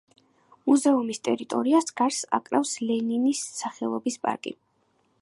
[0.69, 4.61] მუზეუმის ტერიტორიას გარს აკრავს ლენინის სახელობის პარკი.